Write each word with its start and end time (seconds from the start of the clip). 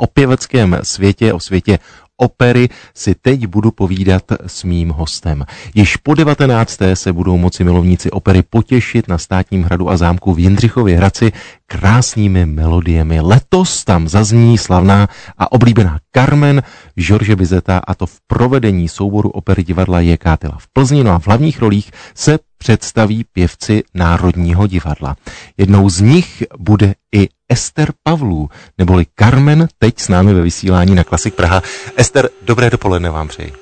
o 0.00 0.06
pěveckém 0.06 0.78
světě, 0.82 1.32
o 1.32 1.40
světě 1.40 1.78
opery 2.20 2.68
si 2.94 3.14
teď 3.14 3.46
budu 3.46 3.70
povídat 3.70 4.22
s 4.46 4.64
mým 4.64 4.88
hostem. 4.88 5.44
Již 5.74 5.96
po 5.96 6.14
19. 6.14 6.78
se 6.94 7.12
budou 7.12 7.36
moci 7.36 7.64
milovníci 7.64 8.10
opery 8.10 8.42
potěšit 8.42 9.08
na 9.08 9.18
státním 9.18 9.62
hradu 9.62 9.90
a 9.90 9.96
zámku 9.96 10.34
v 10.34 10.38
Jindřichově 10.38 10.96
Hradci 10.96 11.32
krásnými 11.66 12.46
melodiemi. 12.46 13.20
Letos 13.20 13.84
tam 13.84 14.08
zazní 14.08 14.58
slavná 14.58 15.08
a 15.38 15.52
oblíbená 15.52 15.98
Carmen 16.14 16.62
George 16.98 17.34
Bizeta 17.34 17.78
a 17.78 17.94
to 17.94 18.06
v 18.06 18.20
provedení 18.26 18.88
souboru 18.88 19.30
opery 19.30 19.62
divadla 19.62 20.00
J. 20.00 20.16
Kátila 20.16 20.58
v 20.58 20.66
Plzni. 20.72 21.04
No 21.04 21.10
a 21.10 21.18
v 21.18 21.26
hlavních 21.26 21.58
rolích 21.58 21.90
se 22.14 22.38
představí 22.58 23.24
pěvci 23.32 23.82
Národního 23.94 24.66
divadla. 24.66 25.16
Jednou 25.56 25.90
z 25.90 26.00
nich 26.00 26.42
bude 26.58 26.94
i 27.14 27.28
Ester 27.50 27.88
Pavlů, 28.02 28.48
neboli 28.78 29.04
Carmen, 29.18 29.68
teď 29.78 29.98
s 29.98 30.08
námi 30.08 30.34
ve 30.34 30.42
vysílání 30.42 30.94
na 30.94 31.04
Klasik 31.04 31.34
Praha. 31.34 31.62
Ester, 31.96 32.28
dobré 32.42 32.70
dopoledne 32.70 33.10
vám 33.10 33.28
přeji. 33.28 33.52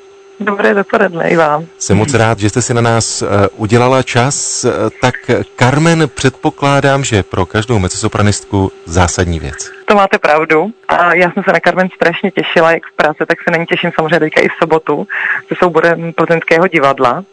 Dobré 0.41 0.74
dopoledne 0.74 1.29
i 1.29 1.37
vám. 1.37 1.66
Jsem 1.79 1.96
moc 1.96 2.15
rád, 2.15 2.38
že 2.38 2.51
jste 2.51 2.62
si 2.62 2.74
na 2.74 2.80
nás 2.80 3.23
uh, 3.23 3.29
udělala 3.56 4.02
čas. 4.02 4.65
Uh, 4.65 4.70
tak 5.01 5.15
Carmen, 5.56 6.09
předpokládám, 6.15 7.05
že 7.05 7.23
pro 7.23 7.46
každou 7.46 7.79
mezosopranistku 7.79 8.73
zásadní 8.84 9.38
věc. 9.41 9.70
To 9.84 9.95
máte 9.95 10.18
pravdu. 10.18 10.70
A 10.88 11.15
já 11.15 11.30
jsem 11.30 11.43
se 11.43 11.52
na 11.52 11.60
Carmen 11.65 11.88
strašně 11.95 12.30
těšila, 12.30 12.73
jak 12.73 12.82
v 12.93 12.96
práci, 12.96 13.18
tak 13.29 13.38
se 13.45 13.51
na 13.51 13.57
ní 13.57 13.66
těším 13.66 13.91
samozřejmě 13.95 14.20
teďka 14.20 14.41
i 14.41 14.48
v 14.48 14.59
sobotu 14.62 15.07
se 15.48 15.55
souborem 15.59 16.12
plzeňského 16.12 16.68
divadla. 16.68 17.24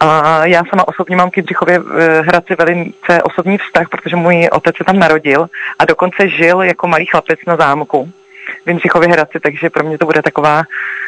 A 0.00 0.46
já 0.46 0.62
sama 0.70 0.88
osobně 0.88 1.16
mám 1.16 1.30
k 1.30 1.36
Jindřichově 1.36 1.78
v 1.78 2.22
Hradci 2.22 2.54
velice 2.58 3.22
osobní 3.22 3.58
vztah, 3.58 3.88
protože 3.88 4.16
můj 4.16 4.48
otec 4.52 4.76
se 4.76 4.84
tam 4.84 4.98
narodil 4.98 5.46
a 5.78 5.84
dokonce 5.84 6.28
žil 6.28 6.62
jako 6.62 6.88
malý 6.88 7.06
chlapec 7.06 7.38
na 7.46 7.56
zámku 7.56 8.10
v 8.64 8.68
Jindřichově 8.68 9.08
Hradci, 9.08 9.40
takže 9.40 9.70
pro 9.70 9.84
mě 9.84 9.98
to 9.98 10.06
bude 10.06 10.22
taková 10.22 10.62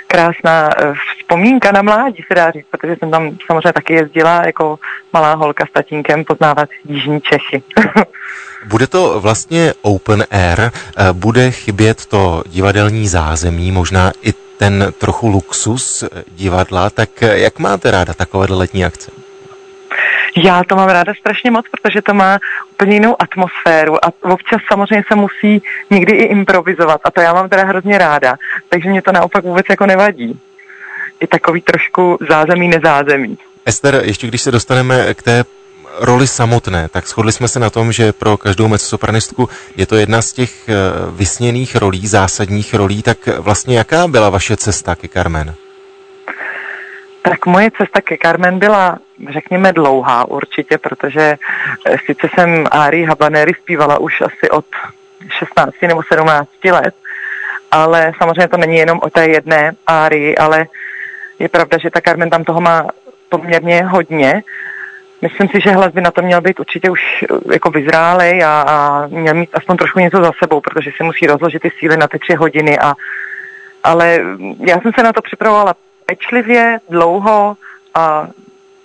krásná 0.07 0.71
eh, 0.79 0.95
vzpomínka 1.19 1.73
na 1.73 1.83
mládí, 1.83 2.25
se 2.29 2.35
dá 2.35 2.51
říct, 2.51 2.67
protože 2.71 2.97
jsem 2.97 3.11
tam 3.11 3.37
samozřejmě 3.47 3.73
taky 3.73 3.95
jezdila 3.95 4.43
jako 4.47 4.79
malá 5.13 5.35
holka 5.35 5.65
s 5.67 5.73
tatínkem 5.73 6.25
poznávat 6.25 6.69
Jižní 6.85 7.21
Čechy. 7.21 7.63
Bude 8.67 8.87
to 8.87 9.21
vlastně 9.21 9.75
open 9.83 10.25
air, 10.31 10.61
eh, 10.61 10.71
bude 11.13 11.51
chybět 11.51 12.07
to 12.07 12.43
divadelní 12.47 13.09
zázemí, 13.09 13.73
možná 13.73 14.13
i 14.23 14.35
ten 14.59 14.93
trochu 14.99 15.29
luxus 15.29 16.05
divadla, 16.27 16.91
tak 16.91 17.23
jak 17.23 17.59
máte 17.59 17.91
ráda 17.91 18.15
takové 18.15 18.47
letní 18.51 18.85
akce? 18.85 19.11
Já 20.37 20.65
to 20.65 20.77
mám 20.77 20.89
ráda 20.89 21.13
strašně 21.21 21.51
moc, 21.51 21.67
protože 21.71 22.03
to 22.03 22.15
má 22.15 22.39
úplně 22.73 22.95
jinou 22.95 23.17
atmosféru 23.23 24.05
a 24.05 24.13
občas 24.23 24.61
samozřejmě 24.69 25.05
se 25.09 25.15
musí 25.15 25.63
někdy 25.91 26.13
i 26.17 26.25
improvizovat 26.25 27.01
a 27.05 27.11
to 27.11 27.21
já 27.21 27.35
mám 27.35 27.49
teda 27.49 27.65
hrozně 27.65 27.99
ráda, 27.99 28.37
takže 28.69 28.89
mě 28.89 29.03
to 29.03 29.13
naopak 29.13 29.45
vůbec 29.45 29.67
jako 29.71 29.87
nevadí. 29.87 30.41
I 31.21 31.27
takový 31.27 31.61
trošku 31.61 32.19
zázemí, 32.29 32.69
nezázemí. 32.69 33.39
Ester, 33.67 34.01
ještě 34.05 34.27
když 34.27 34.43
se 34.43 34.51
dostaneme 34.51 35.15
k 35.15 35.23
té 35.23 35.45
roli 36.03 36.27
samotné, 36.27 36.89
tak 36.89 37.07
shodli 37.07 37.33
jsme 37.33 37.49
se 37.49 37.61
na 37.61 37.71
tom, 37.71 37.93
že 37.93 38.13
pro 38.13 38.37
každou 38.37 38.69
mezzosopranistku 38.69 39.49
je 39.77 39.87
to 39.87 39.97
jedna 39.97 40.23
z 40.23 40.33
těch 40.33 40.69
eh, 40.69 40.75
vysněných 41.11 41.77
rolí, 41.77 42.07
zásadních 42.07 42.75
rolí, 42.75 43.03
tak 43.03 43.19
vlastně 43.27 43.79
jaká 43.79 44.09
byla 44.09 44.31
vaše 44.31 44.57
cesta 44.57 44.95
ke 44.95 45.09
Carmen? 45.09 45.55
Tak 47.23 47.47
moje 47.47 47.71
cesta 47.71 48.01
ke 48.01 48.17
Carmen 48.23 48.59
byla, 48.59 48.99
řekněme, 49.33 49.73
dlouhá 49.73 50.29
určitě, 50.29 50.79
protože 50.79 51.37
eh, 51.87 51.97
sice 52.07 52.29
jsem 52.35 52.67
Ari 52.71 53.05
Habanery 53.05 53.55
zpívala 53.55 53.99
už 53.99 54.21
asi 54.21 54.51
od 54.51 54.67
16 55.39 55.75
nebo 55.83 56.03
17 56.13 56.49
let, 56.65 56.95
ale 57.71 58.13
samozřejmě 58.19 58.49
to 58.49 58.57
není 58.57 58.77
jenom 58.77 59.01
o 59.03 59.11
té 59.11 59.27
jedné 59.27 59.73
Ari, 59.87 60.39
ale 60.39 60.67
je 61.39 61.49
pravda, 61.49 61.79
že 61.79 61.91
ta 61.91 62.01
Carmen 62.01 62.31
tam 62.31 62.45
toho 62.45 62.61
má 62.61 62.87
poměrně 63.29 63.85
hodně 63.85 64.43
Myslím 65.23 65.49
si, 65.49 65.61
že 65.61 65.71
hlas 65.71 65.93
by 65.93 66.01
na 66.01 66.11
to 66.11 66.23
měl 66.23 66.41
být 66.41 66.61
určitě 66.61 66.91
už 66.91 67.01
eh, 67.23 67.53
jako 67.53 67.71
vyzrálej 67.71 68.45
a, 68.45 68.65
a 68.69 69.07
měl 69.07 69.35
mít 69.35 69.51
aspoň 69.53 69.77
trošku 69.77 69.99
něco 69.99 70.17
za 70.25 70.31
sebou, 70.43 70.61
protože 70.61 70.91
si 70.97 71.05
musí 71.05 71.27
rozložit 71.27 71.63
ty 71.63 71.71
síly 71.79 71.97
na 71.97 72.09
ty 72.09 72.19
tři 72.19 72.35
hodiny. 72.35 72.79
A, 72.79 72.95
ale 73.85 74.21
já 74.67 74.81
jsem 74.81 74.93
se 74.99 75.03
na 75.03 75.13
to 75.13 75.23
připravovala 75.23 75.75
pečlivě, 76.07 76.81
dlouho 76.89 77.57
a 77.95 78.29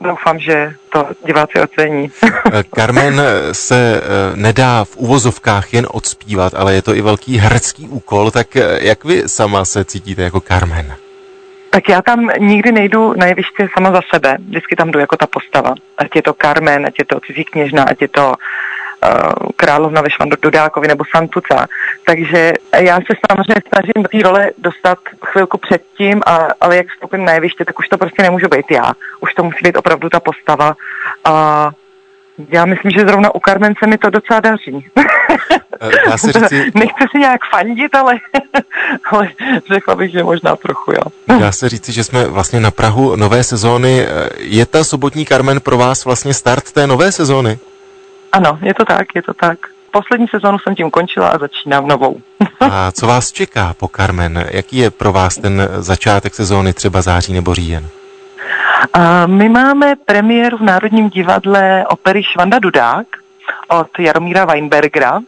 doufám, 0.02 0.40
že 0.40 0.74
to 0.90 1.08
diváci 1.26 1.62
ocení. 1.62 2.12
Eh, 2.54 2.64
Carmen 2.76 3.22
se 3.52 4.02
eh, 4.04 4.36
nedá 4.36 4.84
v 4.84 4.98
uvozovkách 4.98 5.74
jen 5.74 5.88
odspívat, 5.92 6.54
ale 6.54 6.74
je 6.74 6.82
to 6.82 6.96
i 6.96 7.02
velký 7.02 7.38
herecký 7.38 7.88
úkol, 7.88 8.32
tak 8.32 8.48
jak 8.82 9.06
vy 9.06 9.24
sama 9.26 9.66
se 9.66 9.86
cítíte 9.86 10.22
jako 10.22 10.40
Carmen? 10.40 10.96
Tak 11.70 11.90
já 11.90 12.02
tam 12.02 12.30
nikdy 12.40 12.72
nejdu 12.72 13.14
na 13.14 13.26
jeviště 13.26 13.70
sama 13.74 13.92
za 13.92 14.02
sebe, 14.14 14.38
vždycky 14.40 14.76
tam 14.76 14.92
jdu 14.92 15.00
jako 15.00 15.18
ta 15.18 15.28
postava. 15.28 15.74
Ať 15.98 16.16
je 16.16 16.22
to 16.22 16.34
Carmen, 16.34 16.86
ať 16.86 17.00
je 17.00 17.06
to 17.06 17.20
cizí 17.20 17.46
kněžna, 17.46 17.84
ať 17.84 18.02
je 18.02 18.08
to 18.08 18.34
uh, 18.34 19.50
královna 19.56 20.02
ve 20.02 20.10
Švandu 20.10 20.38
Dodákovi 20.42 20.88
nebo 20.88 21.04
Santuca. 21.16 21.68
Takže 22.06 22.54
já 22.80 22.96
se 22.96 23.14
samozřejmě 23.32 23.62
snažím 23.68 24.04
do 24.04 24.10
té 24.10 24.24
role 24.24 24.52
dostat 24.58 25.00
chvilku 25.26 25.58
předtím, 25.58 26.22
a, 26.26 26.48
ale 26.62 26.78
jak 26.78 26.88
vstupím 26.88 27.26
na 27.26 27.34
jeviště, 27.34 27.66
tak 27.66 27.80
už 27.80 27.88
to 27.88 27.98
prostě 27.98 28.24
nemůžu 28.24 28.48
být 28.48 28.72
já. 28.72 28.94
Už 29.20 29.34
to 29.34 29.44
musí 29.44 29.60
být 29.64 29.78
opravdu 29.78 30.10
ta 30.10 30.20
postava. 30.20 30.76
A 31.26 31.70
já 32.50 32.66
myslím, 32.66 32.92
že 32.92 33.08
zrovna 33.08 33.36
u 33.36 33.40
Carmen 33.40 33.74
se 33.80 33.88
mi 33.88 33.98
to 33.98 34.10
docela 34.10 34.40
daří. 34.40 34.86
Dá 36.06 36.18
se 36.18 36.32
říci... 36.32 36.72
Nechci 36.76 37.04
si 37.12 37.20
nějak 37.20 37.42
fandit, 37.52 37.96
ale, 37.96 38.14
ale 39.12 39.30
řekla 39.72 39.96
bych, 39.96 40.12
že 40.12 40.24
možná 40.24 40.56
trochu, 40.56 40.92
jo. 40.92 41.38
Dá 41.40 41.52
se 41.52 41.70
říci, 41.70 41.92
že 41.92 42.04
jsme 42.04 42.28
vlastně 42.28 42.60
na 42.60 42.72
Prahu 42.72 43.16
nové 43.16 43.44
sezóny. 43.44 44.08
Je 44.38 44.66
ta 44.66 44.84
sobotní 44.84 45.26
Carmen 45.26 45.62
pro 45.62 45.78
vás 45.78 46.06
vlastně 46.06 46.34
start 46.34 46.72
té 46.72 46.88
nové 46.88 47.12
sezóny? 47.12 47.60
Ano, 48.32 48.60
je 48.62 48.74
to 48.74 48.86
tak, 48.86 49.16
je 49.16 49.22
to 49.22 49.34
tak. 49.34 49.60
Poslední 49.92 50.28
sezónu 50.28 50.60
jsem 50.60 50.76
tím 50.76 50.92
končila 50.92 51.30
a 51.30 51.38
začínám 51.38 51.88
novou. 51.88 52.22
a 52.60 52.92
co 52.92 53.08
vás 53.08 53.32
čeká 53.32 53.74
po 53.80 53.88
Carmen? 53.88 54.46
Jaký 54.52 54.78
je 54.78 54.92
pro 54.92 55.12
vás 55.12 55.36
ten 55.36 55.70
začátek 55.78 56.36
sezóny, 56.36 56.74
třeba 56.74 57.02
září 57.02 57.34
nebo 57.34 57.54
říjen? 57.54 57.88
A 58.94 59.28
my 59.28 59.50
máme 59.50 59.96
premiéru 60.06 60.58
v 60.58 60.62
Národním 60.62 61.10
divadle 61.10 61.86
opery 61.90 62.24
Švanda 62.24 62.60
Dudák 62.60 63.08
od 63.68 64.00
Jaromíra 64.00 64.46
Weinbergera, 64.46 65.20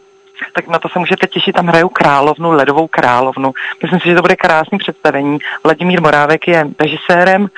tak 0.52 0.68
na 0.68 0.78
to 0.78 0.88
se 0.88 0.98
můžete 0.98 1.26
těšit, 1.26 1.54
tam 1.54 1.66
hrajou 1.66 1.88
královnu, 1.88 2.50
ledovou 2.50 2.88
královnu. 2.88 3.52
Myslím 3.82 4.00
si, 4.00 4.08
že 4.08 4.14
to 4.14 4.22
bude 4.22 4.36
krásný 4.36 4.78
představení. 4.78 5.38
Vladimír 5.64 6.02
Morávek 6.02 6.48
je 6.48 6.66
režisérem, 6.80 7.48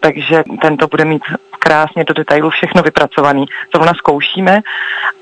takže 0.00 0.44
tento 0.62 0.86
bude 0.86 1.04
mít 1.04 1.22
krásně 1.58 2.04
do 2.04 2.14
detailu 2.14 2.50
všechno 2.50 2.82
vypracovaný. 2.82 3.46
Zrovna 3.74 3.94
zkoušíme 3.94 4.60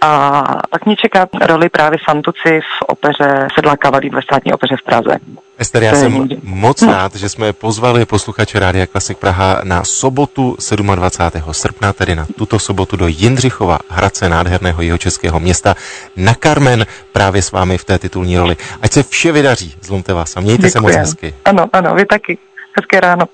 a 0.01 0.43
pak 0.71 0.87
mě 0.87 0.97
čeká 0.97 1.27
roli 1.41 1.69
právě 1.69 1.99
Santuci 2.05 2.61
v 2.61 2.83
opeře 2.87 3.49
Sedla 3.55 3.77
Kavalí 3.77 4.11
ve 4.11 4.23
státní 4.23 4.53
opeře 4.53 4.77
v 4.77 4.83
Praze. 4.83 5.19
Ester, 5.59 5.83
já 5.83 5.95
jsem 5.95 6.29
moc 6.43 6.83
rád, 6.83 7.15
že 7.15 7.29
jsme 7.29 7.53
pozvali 7.53 8.05
posluchače 8.05 8.59
Rádia 8.59 8.87
Klasik 8.87 9.19
Praha 9.19 9.61
na 9.65 9.85
sobotu 9.85 10.57
27. 10.95 11.53
srpna, 11.53 11.93
tedy 11.93 12.17
na 12.17 12.27
tuto 12.39 12.59
sobotu 12.59 12.97
do 12.97 13.07
Jindřichova, 13.07 13.79
Hradce 13.89 14.29
nádherného 14.29 14.83
jeho 14.83 14.99
českého 14.99 15.41
města, 15.41 15.75
na 16.17 16.35
Carmen 16.35 16.87
právě 17.13 17.43
s 17.43 17.53
vámi 17.53 17.79
v 17.79 17.85
té 17.85 17.99
titulní 17.99 18.39
roli. 18.39 18.57
Ať 18.83 18.93
se 18.93 19.03
vše 19.03 19.33
vydaří, 19.33 19.75
zlomte 19.83 20.13
vás 20.13 20.37
a 20.37 20.41
mějte 20.41 20.63
Děkuji. 20.63 20.73
se 20.73 20.81
moc 20.81 20.95
hezky. 20.95 21.35
Ano, 21.45 21.67
ano, 21.73 21.95
vy 21.95 22.07
taky. 22.07 22.39
Hezké 22.77 23.01
ráno. 23.01 23.25